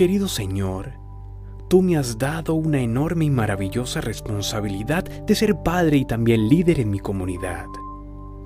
Querido 0.00 0.28
Señor, 0.28 0.94
tú 1.68 1.82
me 1.82 1.98
has 1.98 2.16
dado 2.16 2.54
una 2.54 2.80
enorme 2.80 3.26
y 3.26 3.30
maravillosa 3.30 4.00
responsabilidad 4.00 5.04
de 5.04 5.34
ser 5.34 5.62
padre 5.62 5.98
y 5.98 6.06
también 6.06 6.48
líder 6.48 6.80
en 6.80 6.88
mi 6.88 7.00
comunidad. 7.00 7.66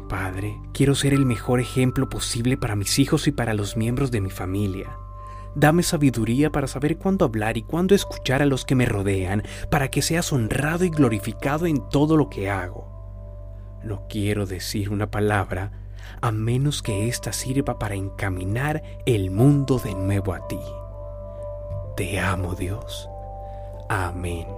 Padre, 0.09 0.59
quiero 0.73 0.97
ser 0.97 1.15
el 1.15 1.25
mejor 1.25 1.61
ejemplo 1.61 2.09
posible 2.09 2.57
para 2.57 2.75
mis 2.75 2.99
hijos 2.99 3.29
y 3.29 3.31
para 3.31 3.55
los 3.55 3.77
miembros 3.77 4.11
de 4.11 4.21
mi 4.21 4.31
familia. 4.31 4.97
Dame 5.55 5.85
sabiduría 5.85 6.51
para 6.51 6.67
saber 6.67 6.99
cuándo 6.99 7.25
hablar 7.25 7.57
y 7.57 7.63
cuándo 7.63 7.95
escuchar 7.95 8.43
a 8.43 8.47
los 8.47 8.65
que 8.65 8.75
me 8.75 8.87
rodean, 8.87 9.45
para 9.71 9.93
que 9.93 10.03
seas 10.03 10.33
honrado 10.33 10.85
y 10.85 10.91
glorificado 10.91 11.67
en 11.67 11.89
todo 11.89 12.17
lo 12.17 12.31
que 12.31 12.51
hago. 12.51 13.79
No 13.85 14.09
quiero 14.09 14.45
decir 14.47 14.91
una 14.91 15.09
palabra 15.09 15.71
a 16.21 16.33
menos 16.33 16.83
que 16.83 17.07
ésta 17.07 17.33
sirva 17.33 17.79
para 17.79 17.95
encaminar 17.95 18.83
el 19.07 19.31
mundo 19.31 19.79
de 19.79 19.95
nuevo 19.95 20.35
a 20.35 20.49
ti. 20.49 20.59
Te 21.97 22.19
amo 22.19 22.57
Dios. 22.57 23.09
Amén. 23.89 24.49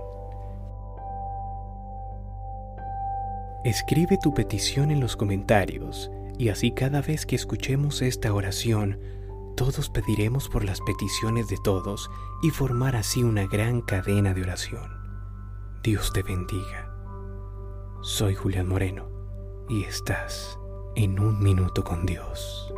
Escribe 3.62 4.16
tu 4.22 4.32
petición 4.32 4.90
en 4.90 5.00
los 5.00 5.16
comentarios 5.16 6.10
y 6.38 6.48
así 6.48 6.70
cada 6.70 7.02
vez 7.02 7.26
que 7.26 7.36
escuchemos 7.36 8.00
esta 8.00 8.32
oración, 8.32 8.98
todos 9.54 9.90
pediremos 9.90 10.48
por 10.48 10.64
las 10.64 10.80
peticiones 10.80 11.48
de 11.48 11.58
todos 11.62 12.08
y 12.42 12.48
formar 12.50 12.96
así 12.96 13.22
una 13.22 13.46
gran 13.46 13.82
cadena 13.82 14.32
de 14.32 14.42
oración. 14.42 14.90
Dios 15.82 16.14
te 16.14 16.22
bendiga. 16.22 16.90
Soy 18.00 18.34
Julián 18.34 18.68
Moreno 18.68 19.10
y 19.68 19.84
estás 19.84 20.58
en 20.94 21.20
un 21.20 21.42
minuto 21.42 21.84
con 21.84 22.06
Dios. 22.06 22.72